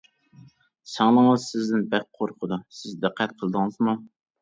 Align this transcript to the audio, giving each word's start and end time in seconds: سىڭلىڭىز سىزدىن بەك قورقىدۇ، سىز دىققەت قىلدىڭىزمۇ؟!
سىڭلىڭىز 0.93 1.45
سىزدىن 1.53 1.85
بەك 1.93 2.09
قورقىدۇ، 2.19 2.61
سىز 2.81 3.01
دىققەت 3.07 3.41
قىلدىڭىزمۇ؟! 3.41 4.01